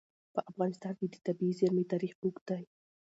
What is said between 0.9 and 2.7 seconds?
کې د طبیعي زیرمې تاریخ اوږد دی.